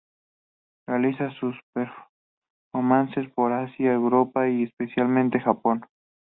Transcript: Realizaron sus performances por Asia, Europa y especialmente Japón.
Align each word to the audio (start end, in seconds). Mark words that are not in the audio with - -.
Realizaron 0.87 1.35
sus 1.35 1.55
performances 1.73 3.31
por 3.35 3.53
Asia, 3.53 3.93
Europa 3.93 4.49
y 4.49 4.63
especialmente 4.63 5.39
Japón. 5.39 5.85